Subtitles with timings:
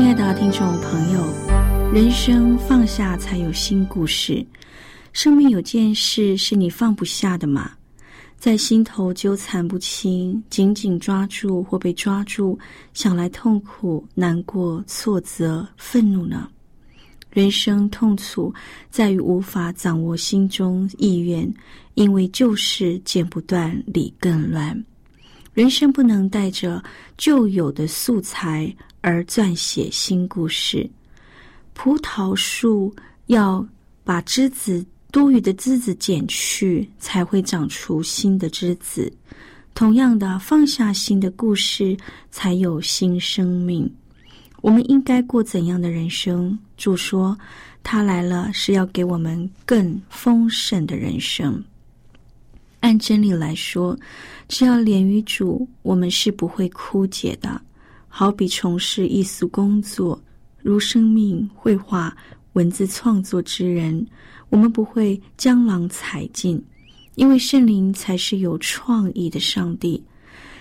[0.00, 1.22] 亲爱的听众朋友，
[1.92, 4.44] 人生放下才有新故事。
[5.12, 7.72] 生命有件事是你放不下的吗？
[8.38, 12.58] 在心头纠缠不清，紧紧抓住或被抓住，
[12.94, 16.48] 想来痛苦、难过、挫折、愤怒呢？
[17.30, 18.52] 人生痛楚
[18.88, 21.46] 在于无法掌握心中意愿，
[21.92, 24.82] 因为旧事剪不断，理更乱。
[25.52, 26.82] 人生不能带着
[27.18, 30.88] 旧有的素材而撰写新故事。
[31.74, 32.94] 葡萄树
[33.26, 33.66] 要
[34.04, 34.84] 把枝子。
[35.12, 39.12] 多余的枝子剪去，才会长出新的枝子。
[39.74, 41.96] 同样的，放下新的故事，
[42.30, 43.92] 才有新生命。
[44.60, 46.56] 我们应该过怎样的人生？
[46.76, 47.36] 主说，
[47.82, 51.60] 他来了是要给我们更丰盛的人生。
[52.78, 53.98] 按真理来说，
[54.46, 57.60] 只要连于主，我们是不会枯竭的。
[58.12, 60.20] 好比从事艺术工作，
[60.60, 62.14] 如生命绘画、
[62.54, 64.04] 文字创作之人。
[64.50, 66.60] 我们不会江郎才尽，
[67.14, 70.02] 因为圣灵才是有创意的上帝。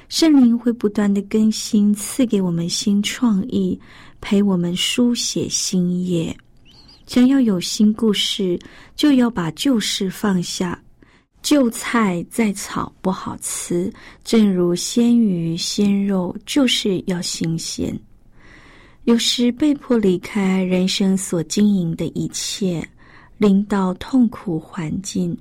[0.09, 3.77] 圣灵会不断的更新，赐给我们新创意，
[4.21, 6.35] 陪我们书写新页。
[7.07, 8.59] 想要有新故事，
[8.95, 10.79] 就要把旧事放下。
[11.41, 13.91] 旧菜再炒不好吃，
[14.23, 17.97] 正如鲜鱼鲜肉，就是要新鲜。
[19.05, 22.87] 有时被迫离开人生所经营的一切。
[23.37, 25.33] 临到痛苦环境，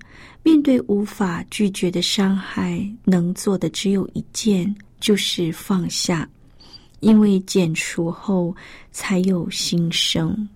[0.45, 6.29] 面对无法拒绝的伤害，能做的只有一件，就是放下。
[7.01, 8.55] 因为剪除后
[8.93, 10.49] 才有新生，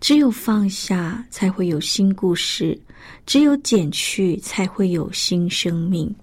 [0.00, 2.80] 只有放下才会有新故事，
[3.26, 6.14] 只有减去才会有新生命。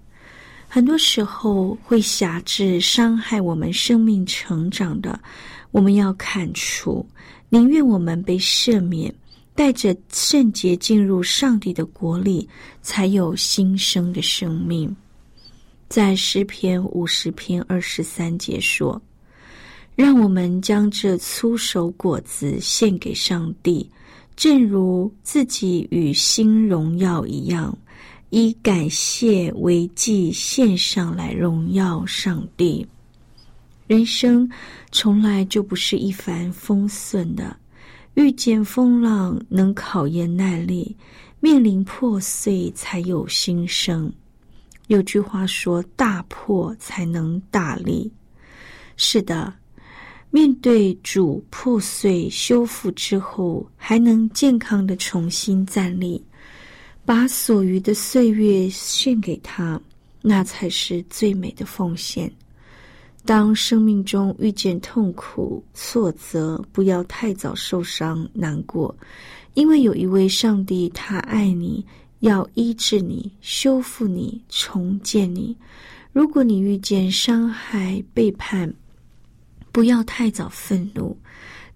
[0.68, 5.18] 很多时候会辖制伤害我们生命成长的，
[5.70, 7.06] 我们要砍除，
[7.48, 9.14] 宁愿我们被赦免。
[9.56, 12.48] 带着圣洁进入上帝的国里，
[12.82, 14.92] 才有新生的生命。
[15.88, 19.00] 在诗篇五十篇二十三节说
[19.94, 23.88] ：“让我们将这粗手果子献给上帝，
[24.36, 27.76] 正如自己与新荣耀一样，
[28.30, 32.86] 以感谢为祭献上来荣耀上帝。”
[33.86, 34.48] 人生
[34.90, 37.56] 从来就不是一帆风顺的。
[38.14, 40.94] 遇见风浪，能考验耐力；
[41.40, 44.12] 面临破碎，才有新生。
[44.86, 48.10] 有句话说：“大破才能大立。”
[48.96, 49.52] 是的，
[50.34, 56.20] 面对主破碎修复之后，还能健康的重新站立，
[57.04, 59.80] 把所余的岁月献给他，
[60.22, 62.28] 那才是最美的奉献。
[63.24, 68.92] 当生命中遇见痛苦、挫折，不要太早受伤、难过，
[69.54, 71.86] 因为有一位上帝，他爱你，
[72.18, 75.56] 要医治你、修复你、重建你。
[76.12, 78.74] 如果你遇见伤害、背叛，
[79.74, 81.14] 不要太早愤怒。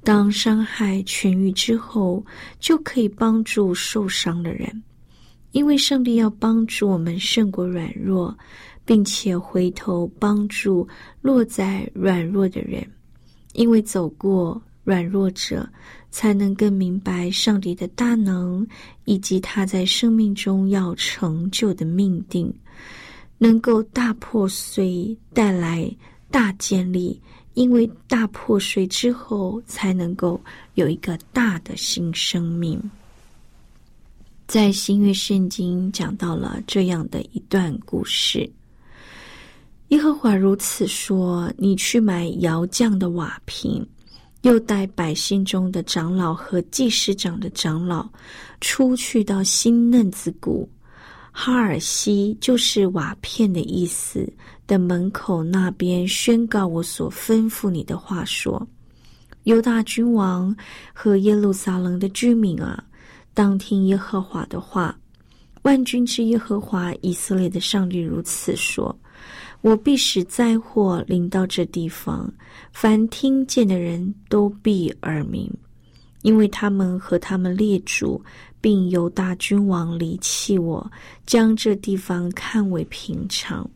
[0.03, 2.25] 当伤害痊愈之后，
[2.59, 4.83] 就可以帮助受伤的人，
[5.51, 8.35] 因为上帝要帮助我们胜过软弱。
[8.89, 10.89] 并且回头帮助
[11.21, 12.83] 落在软弱的人，
[13.53, 15.69] 因为走过软弱者，
[16.11, 18.67] 才能更明白上帝的大能
[19.05, 22.51] 以及他在生命中要成就的命定，
[23.37, 25.95] 能够大破碎带来
[26.31, 27.21] 大建立，
[27.59, 30.41] 因为大破碎之后，才能够
[30.75, 32.81] 有一个大的新生命。
[34.47, 38.49] 在新约圣经讲到了这样的一段故事。
[39.89, 43.85] 耶和华如此说：你去买窑匠的瓦瓶，
[44.43, 48.09] 又带百姓中的长老和祭司长的长老
[48.61, 50.71] 出去到新嫩子谷。
[51.33, 54.33] 哈尔西就是瓦片的意思
[54.69, 58.65] 的门口那边宣告我所吩咐你的话说：
[59.45, 60.55] 犹大君王
[60.93, 62.85] 和耶路撒冷的居民啊，
[63.35, 64.97] 当听耶和华的话。
[65.63, 68.97] 万军之耶和华以色列的上帝如此说：
[69.63, 72.33] 我必使灾祸临到这地方，
[72.73, 75.51] 凡听见的人都必耳鸣，
[76.23, 78.23] 因为他们和他们列祖。
[78.61, 80.85] 并由大君王离弃我，
[81.25, 83.71] 将这地方看为平常，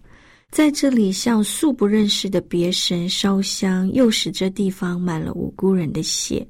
[0.52, 6.46] 在这里向素不认识的别神烧香，又使这地方满了无辜人的血，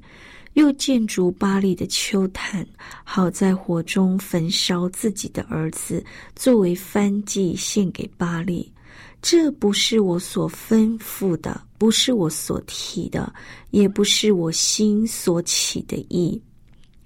[0.55, 2.67] 又建筑巴黎的丘坛，
[3.05, 6.03] 好在火中焚烧自己的儿子，
[6.35, 8.69] 作为燔祭献给巴黎。
[9.21, 13.33] 这不是我所吩咐的，不是我所提的，
[13.71, 16.39] 也不是我心所起的意。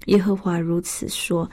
[0.06, 1.48] 耶和华如此说：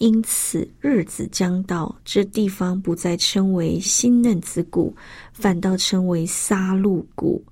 [0.00, 4.94] 因此日子将到，这地方不再称为新嫩子谷，
[5.30, 7.44] 反倒称为杀戮谷。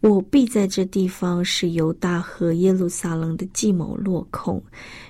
[0.00, 4.62] 我必在这地方使犹大和耶路撒冷的计谋落空，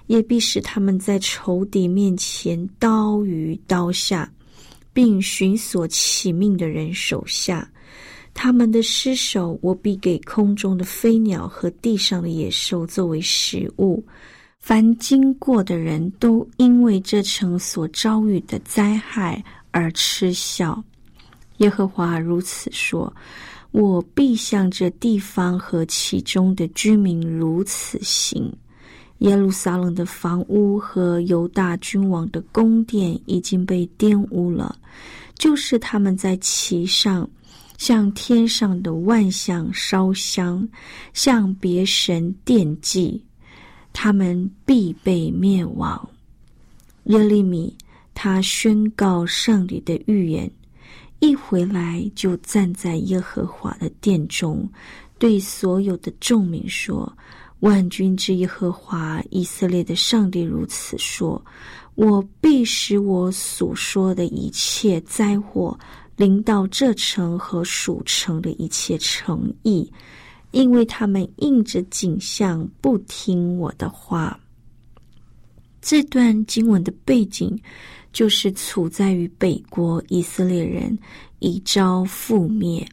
[0.07, 4.33] 也必使他们在仇敌面前刀于刀下，
[4.95, 7.71] 并寻索起命的人手下。
[8.33, 14.03] 他们的尸首，我必给空中的飞鸟和地上的野兽作为食物。
[14.67, 19.41] 凡经过的人都因为这城所遭遇的灾害
[19.71, 20.83] 而嗤笑。
[21.59, 23.15] 耶和华如此说
[23.71, 28.53] ：“我必向这地方和其中的居民如此行。
[29.19, 34.77] 耶路撒冷的房屋和犹大君王的宫殿已经被玷污了，
[35.39, 37.31] 就是他们在其上
[37.79, 40.69] 向天上的万象烧香，
[41.15, 43.23] 向别神奠祭。”
[43.99, 46.07] 他们必被灭亡。
[47.05, 47.75] 耶利米
[48.13, 50.51] 他宣告上帝的预言，
[51.19, 54.69] 一回来就站在耶和华的殿中，
[55.19, 57.11] 对所有的众民说
[57.61, 61.43] ：“万军之耶和华以色列的上帝如此说：
[61.95, 65.77] 我必使我所说的一切灾祸
[66.17, 69.91] 临到这城和属城的一切城邑。”
[70.57, 74.41] 因为他们应着景象不听我的话。
[75.83, 77.61] 这段经文的背景
[78.11, 80.99] 就是处在于北国以色列人
[81.41, 82.89] 一朝覆灭，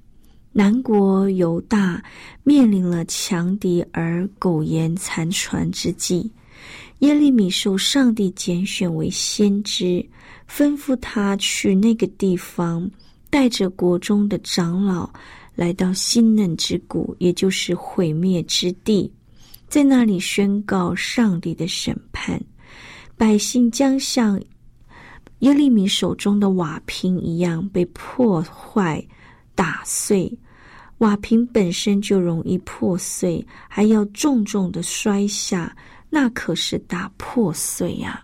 [0.52, 2.04] 南国犹大
[2.44, 6.30] 面临了强敌而苟延残喘之际。
[7.00, 10.06] 耶利米受上帝拣选为先知，
[10.50, 12.92] 吩咐他去那个地方，
[13.30, 15.10] 带着国中的长老。
[15.56, 19.12] 来到新嫩之谷，也就是毁灭之地，
[19.68, 22.42] 在那里宣告上帝的审判。
[23.16, 24.42] 百姓将像
[25.40, 29.06] 耶利米手中的瓦瓶一样被破坏、
[29.54, 30.32] 打碎。
[31.00, 35.76] 瓦瓶本身就容易破碎，还要重重的摔下，
[36.10, 38.24] 那可是大破碎呀！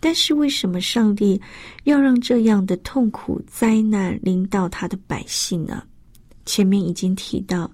[0.00, 1.40] 但是为什么上帝
[1.84, 5.82] 要让这样的痛苦灾难临到他的百姓呢？
[6.46, 7.70] 前面已经提到，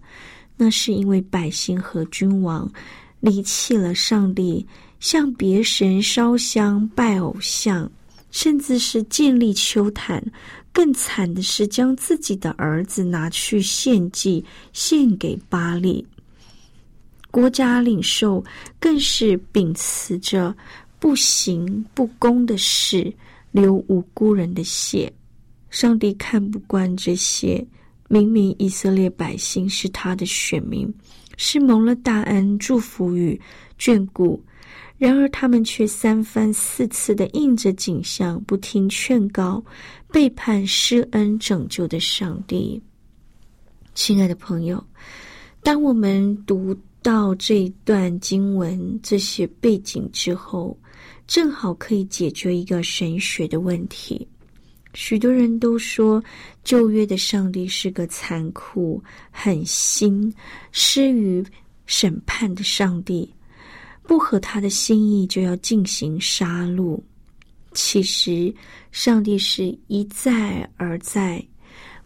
[0.56, 2.68] 那是因为百姓和君王
[3.20, 4.66] 离弃了上帝，
[4.98, 7.88] 向别神烧香拜偶像，
[8.30, 10.20] 甚至是建立丘坛。
[10.72, 16.04] 更惨的是，将自己的儿子拿去献祭，献给巴利。
[17.30, 18.42] 国家领袖
[18.80, 20.54] 更是秉持着
[20.98, 23.12] 不行不公的事，
[23.50, 25.12] 流无辜人的血。
[25.68, 27.62] 上帝看不惯这些。
[28.12, 30.92] 明明以色列百姓是他的选民，
[31.38, 33.40] 是蒙了大恩祝福与
[33.78, 34.38] 眷顾，
[34.98, 39.64] 然而他们却三番四次的应着景象，不听劝告，
[40.10, 42.78] 背叛施恩拯救的上帝。
[43.94, 44.84] 亲爱的朋友，
[45.62, 50.78] 当我们读到这段经文这些背景之后，
[51.26, 54.28] 正好可以解决一个神学的问题。
[54.94, 56.22] 许多人都说，
[56.62, 60.32] 旧约的上帝是个残酷、狠心、
[60.70, 61.44] 施于
[61.86, 63.32] 审判的上帝，
[64.02, 67.00] 不合他的心意就要进行杀戮。
[67.72, 68.54] 其实，
[68.90, 71.42] 上帝是一再而再，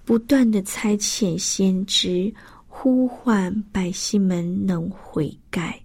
[0.05, 2.33] 不断的差遣先知，
[2.69, 5.81] 呼唤百姓们能悔改。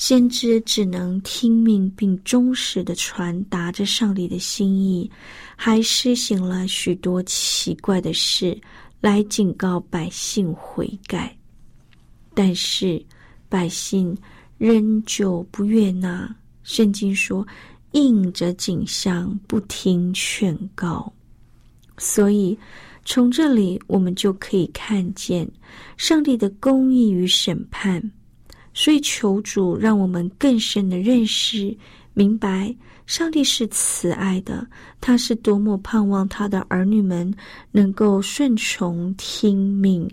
[0.00, 5.10] 先知只能听命并忠实的传达着上帝的心意，
[5.54, 8.58] 还施行了许多奇怪的事
[9.02, 11.36] 来警告百姓悔改，
[12.32, 13.04] 但是
[13.46, 14.16] 百姓
[14.56, 16.34] 仍旧不悦纳。
[16.62, 17.46] 圣经说
[17.92, 21.12] ：“应着景象，不听劝告。”
[21.98, 22.58] 所以，
[23.04, 25.46] 从这里我们就可以看见
[25.98, 28.02] 上帝的公义与审判。
[28.72, 31.76] 所以，求主让我们更深的认识、
[32.14, 32.74] 明白，
[33.06, 34.66] 上帝是慈爱的，
[35.00, 37.32] 他是多么盼望他的儿女们
[37.72, 40.08] 能够顺从听命，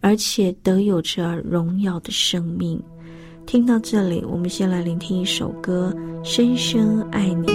[0.00, 2.80] 而且得有着荣耀的生命。
[3.46, 5.92] 听到这里，我们先来聆听一首歌，
[6.24, 7.46] 《深深爱你》。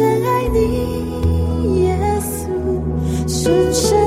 [0.00, 2.48] 深爱你耶稣
[3.28, 3.99] 深深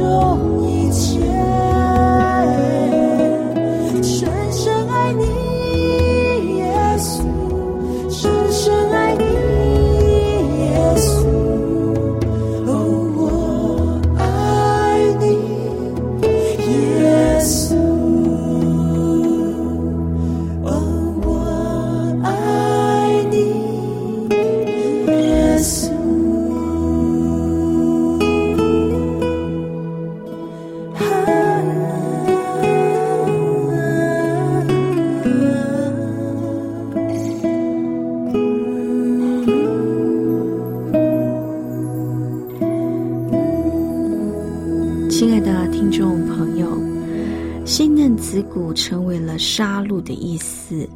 [0.00, 0.59] 就
[48.74, 50.88] 成为了杀戮的意思。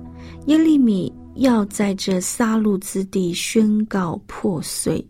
[0.47, 5.05] 耶利米要在这杀戮之地宣告破碎，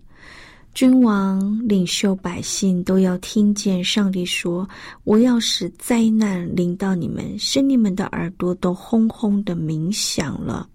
[0.73, 4.69] 君王、领袖、百姓都要听见上帝说
[5.05, 10.69] ：“我要使灾难临到你们，使你们的耳朵都轰轰的鸣响了。”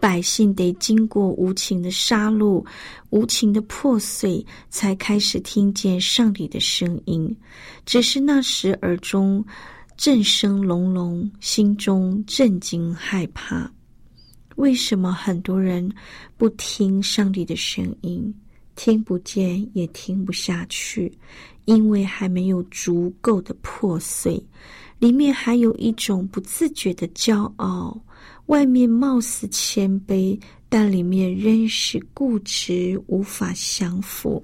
[0.00, 2.64] 百姓得经过无情的杀戮、
[3.10, 7.36] 无情的破碎，才开始听见上帝的声音。
[7.84, 9.44] 只是那时耳中。
[10.00, 13.70] 震声隆隆，心中震惊害怕。
[14.56, 15.92] 为什么很多人
[16.38, 18.34] 不听上帝的声音，
[18.76, 21.12] 听不见也听不下去？
[21.66, 24.42] 因为还没有足够的破碎，
[24.98, 28.02] 里面还有一种不自觉的骄傲，
[28.46, 30.40] 外面貌似谦卑，
[30.70, 34.42] 但里面仍是固执，无法降服。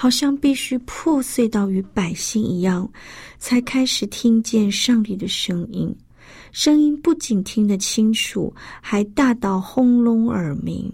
[0.00, 2.88] 好像必须破碎到与百姓一样，
[3.40, 5.92] 才开始听见上帝的声音。
[6.52, 10.88] 声音不仅听得清楚，还大到轰隆耳鸣。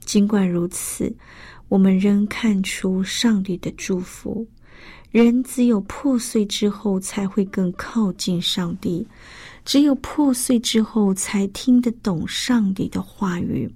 [0.00, 1.10] 尽管如此，
[1.68, 4.46] 我们仍看出上帝的祝福。
[5.10, 9.02] 人只有破碎之后，才会更靠近上帝；
[9.64, 13.66] 只有破碎之后，才听得懂上帝的话语。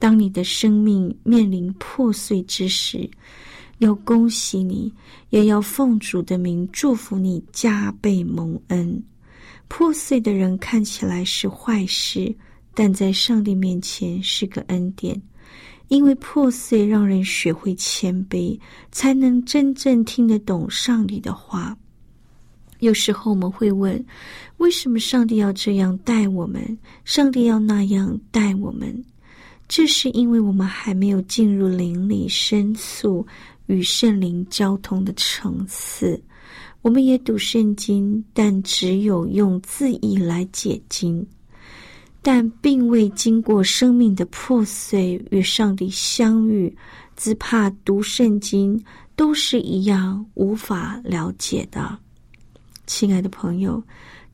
[0.00, 3.08] 当你的生命面临破碎之时，
[3.78, 4.92] 要恭喜你，
[5.30, 9.02] 也要奉主的名祝福你加倍蒙恩。
[9.68, 12.34] 破碎的人看起来是坏事，
[12.74, 15.20] 但在上帝面前是个恩典，
[15.88, 18.58] 因为破碎让人学会谦卑，
[18.90, 21.76] 才能真正听得懂上帝的话。
[22.80, 24.04] 有时候我们会问：
[24.58, 26.78] 为什么上帝要这样待我们？
[27.04, 29.04] 上帝要那样待我们？
[29.68, 33.26] 这是因为我们还没有进入灵里深处。
[33.68, 36.20] 与圣灵交通的层次，
[36.82, 41.24] 我们也读圣经，但只有用字义来解经，
[42.22, 46.74] 但并未经过生命的破碎与上帝相遇，
[47.16, 48.82] 只怕读圣经
[49.14, 51.98] 都是一样无法了解的。
[52.86, 53.82] 亲爱的朋友，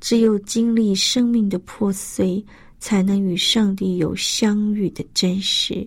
[0.00, 2.45] 只有经历生命的破碎，
[2.79, 5.85] 才能与上帝有相遇的真实。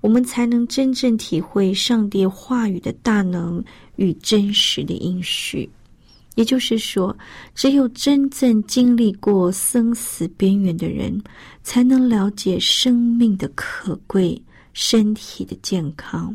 [0.00, 3.62] 我们才能真正体会上帝话语的大能
[3.96, 5.68] 与真实的应许。
[6.36, 7.14] 也就是说，
[7.54, 11.20] 只有真正经历过生死边缘的人，
[11.62, 14.40] 才能了解生命的可贵、
[14.72, 16.34] 身体的健康。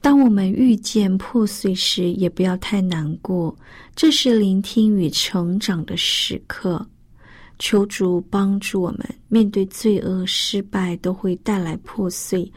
[0.00, 3.54] 当我们遇见破碎时，也不要太难过，
[3.96, 6.86] 这是聆听与成长的时刻。
[7.58, 12.50] 求主帮助我们，面对罪恶、失败，都会带来破碎。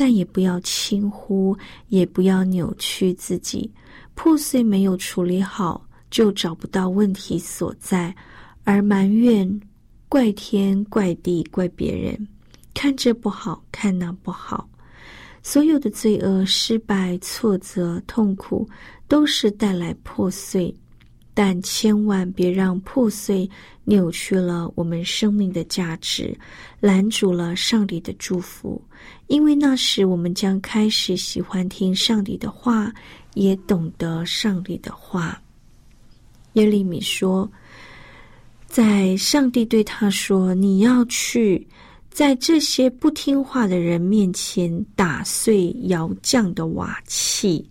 [0.00, 1.54] 但也不要轻忽，
[1.88, 3.70] 也不要扭曲自己。
[4.14, 8.16] 破碎没有处理好，就找不到问题所在，
[8.64, 9.60] 而埋怨、
[10.08, 12.26] 怪天怪地、怪别人，
[12.72, 14.66] 看这不好看那不好。
[15.42, 18.66] 所有的罪恶、失败、挫折、痛苦，
[19.06, 20.74] 都是带来破碎。
[21.34, 23.48] 但千万别让破碎
[23.84, 26.34] 扭曲了我们生命的价值，
[26.80, 28.82] 拦阻了上帝的祝福。
[29.28, 32.92] 因为那时我们将开始喜欢听上帝的话，
[33.34, 35.40] 也懂得上帝的话。
[36.54, 37.50] 耶利米说
[38.66, 41.66] ：“在上帝对他说，你要去
[42.10, 47.64] 在这些不听话的人面前打碎窑匠的瓦器。”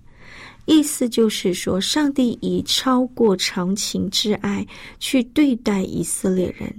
[0.65, 4.65] 意思就是说，上帝以超过常情之爱
[4.99, 6.71] 去对待以色列人，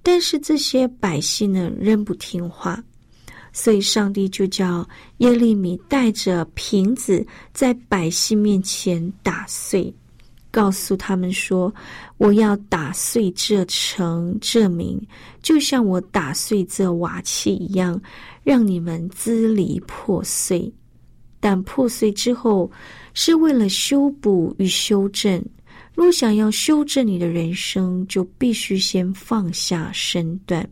[0.00, 2.82] 但是这些百姓呢仍不听话，
[3.52, 4.88] 所以上帝就叫
[5.18, 9.94] 耶利米带着瓶子在百姓面前打碎，
[10.50, 11.72] 告诉他们说
[12.18, 15.00] ：“我要打碎这城这名，
[15.42, 18.00] 就像我打碎这瓦器一样，
[18.42, 20.72] 让你们支离破碎。
[21.40, 22.70] 但破碎之后。”
[23.14, 25.44] 是为了修补与修正。
[25.94, 30.66] 若想要修正你的人生，就必须先放下身段。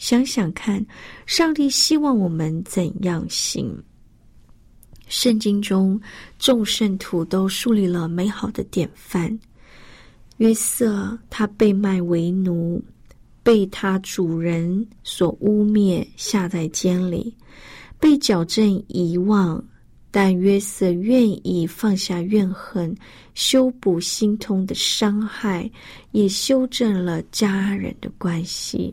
[0.00, 0.84] 想想看，
[1.26, 3.70] 上帝希望我们怎样行？
[5.08, 6.00] 圣经中
[6.38, 9.38] 众圣徒都树立了美好的典范。
[10.38, 12.82] 约瑟他被卖为奴，
[13.42, 17.36] 被他主人所污蔑，下在监里，
[18.00, 19.62] 被矫正遗忘。
[20.10, 22.92] 但约瑟愿意放下怨恨，
[23.34, 25.70] 修补心痛的伤害，
[26.12, 28.92] 也修正了家人的关系。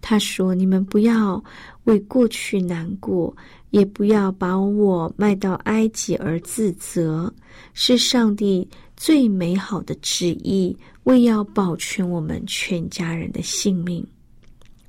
[0.00, 1.42] 他说：“你们不要
[1.84, 3.36] 为过去难过，
[3.70, 7.32] 也不要把我卖到埃及而自责，
[7.74, 14.06] 是上帝最美好的旨意，为要保全我们全家人的性命。”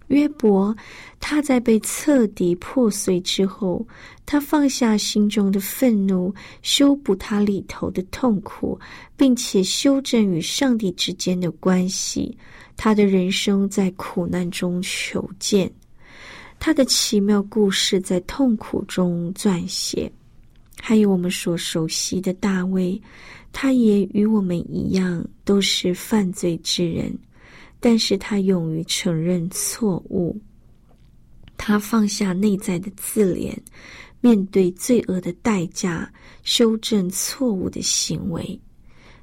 [0.07, 0.75] 约伯，
[1.21, 3.87] 他在被彻底破碎之后，
[4.25, 8.77] 他放下心中的愤怒，修补他里头的痛苦，
[9.15, 12.37] 并且修正与上帝之间的关系。
[12.83, 15.71] 他的人生在苦难中求见，
[16.59, 20.11] 他的奇妙故事在痛苦中撰写。
[20.81, 22.99] 还有我们所熟悉的大卫，
[23.53, 27.15] 他也与我们一样，都是犯罪之人。
[27.79, 30.35] 但是他勇于承认错误。
[31.57, 33.55] 他放下内在的自怜，
[34.21, 38.59] 面对罪恶的代价，修正错误的行为。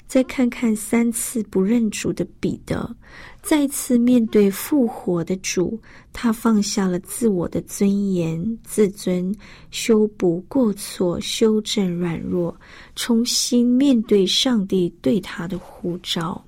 [0.08, 2.96] 再看看三次不认主的彼得，
[3.42, 5.78] 再次面对复活的主，
[6.14, 9.32] 他放下了自我的尊严、自尊，
[9.70, 12.58] 修补过错，修正软弱，
[12.96, 16.42] 重新面对上帝对他的呼召。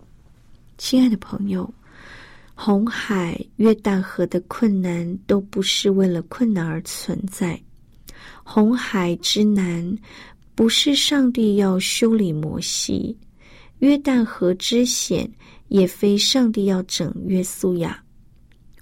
[0.78, 1.70] 亲爱的朋友，
[2.54, 7.60] 红海、约旦河的困难都不是为了困难而存在，
[8.42, 9.98] 红海之难
[10.54, 13.14] 不是上帝要修理摩西。
[13.80, 15.30] 约旦河之险，
[15.68, 18.02] 也非上帝要整约素亚。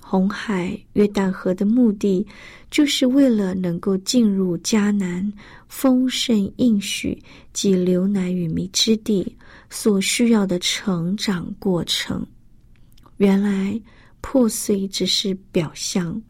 [0.00, 2.26] 红海、约旦河的目的，
[2.70, 5.30] 就是为了能够进入迦南
[5.68, 7.20] 丰盛应许
[7.52, 9.36] 及流奶与蜜之地
[9.68, 12.26] 所需要的成长过程。
[13.18, 13.78] 原来
[14.22, 16.20] 破碎只是表象，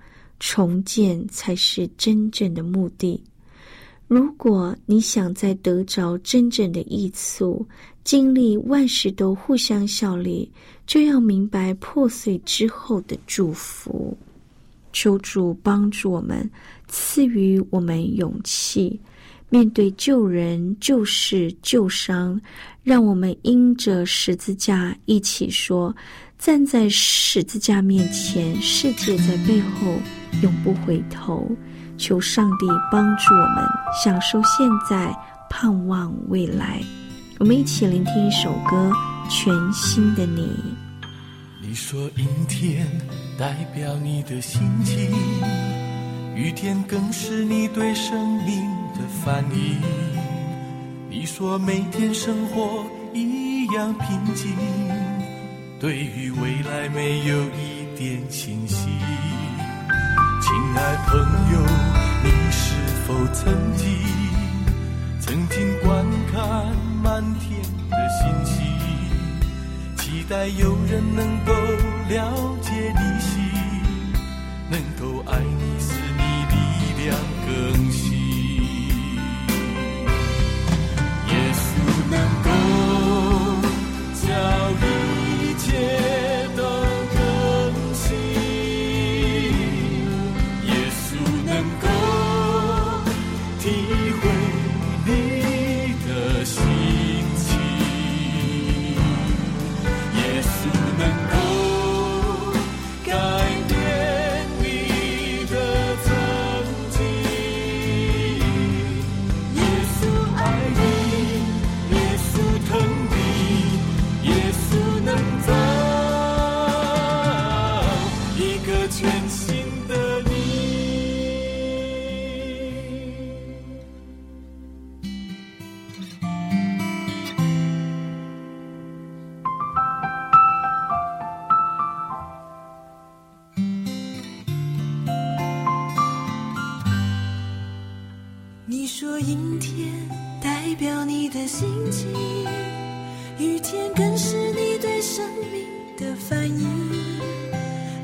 [0.40, 3.22] 重建才是真正的目的。
[4.08, 7.64] 如果你想在得着真正的益处，
[8.08, 10.50] 经历万事都互相效力，
[10.86, 14.16] 就要明白破碎之后的祝福。
[14.94, 16.50] 求主帮助我们，
[16.86, 18.98] 赐予我们勇气，
[19.50, 22.40] 面对救人、救世、救伤，
[22.82, 25.94] 让我们因着十字架一起说：
[26.38, 29.92] 站在十字架面前，世界在背后
[30.42, 31.46] 永不回头。
[31.98, 33.62] 求上帝帮助我们
[34.02, 35.14] 享受现在，
[35.50, 36.82] 盼望未来。
[37.40, 38.90] 我们一起聆听一首歌，
[39.30, 40.42] 《全新的你》。
[41.62, 42.84] 你说阴天
[43.38, 45.08] 代表你的心情，
[46.34, 49.80] 雨天更是你对生命的反应。
[51.08, 54.52] 你说每天生活一样平静，
[55.78, 58.88] 对于未来没有一点清晰。
[60.40, 61.20] 亲爱朋
[61.52, 61.60] 友，
[62.24, 62.74] 你是
[63.06, 63.86] 否曾经
[65.20, 68.54] 曾经观看满天的星星，
[69.96, 71.54] 期待有人能够
[72.10, 73.32] 了解你心，
[74.68, 76.56] 能够爱你使你力
[77.06, 77.16] 量
[77.46, 77.48] 更
[77.90, 78.04] 新。
[81.28, 81.66] 耶稣
[82.10, 82.46] 能够
[84.20, 84.26] 叫
[84.76, 84.84] 一
[85.56, 85.66] 切
[86.58, 86.60] 都
[87.14, 87.18] 更
[87.94, 88.04] 新，
[90.66, 91.00] 耶稣
[91.46, 91.88] 能够
[93.60, 94.07] 替。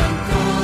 [0.00, 0.59] Adam Cole.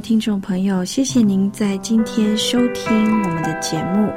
[0.00, 4.10] 听众朋友，谢谢您在今天收听我们的节目。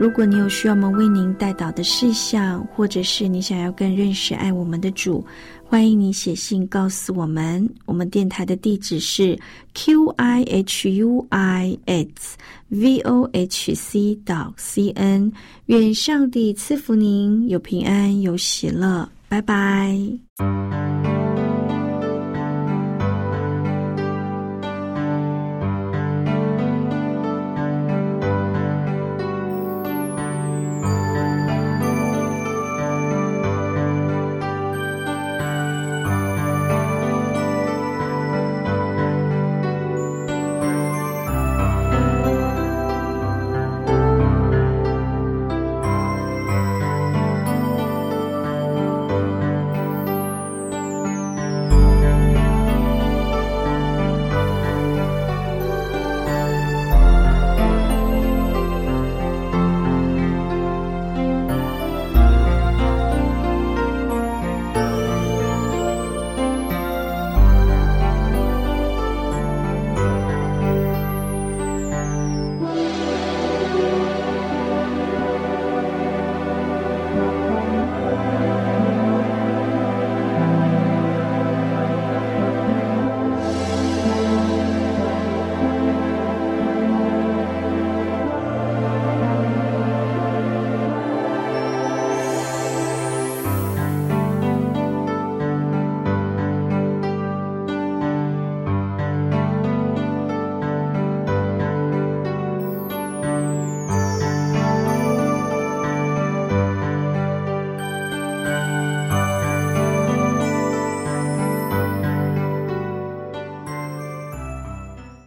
[0.00, 5.24] 如果你有需要我们为您带导的事项，或者是你想要更认识爱我们的主，
[5.64, 7.68] 欢迎你写信告诉我们。
[7.84, 9.38] 我们电台的地址是
[9.74, 12.36] q i h u i s
[12.68, 15.32] v o h c 到 c n。
[15.66, 19.08] 愿上帝赐福您，有平安，有喜乐。
[19.28, 19.96] 拜拜。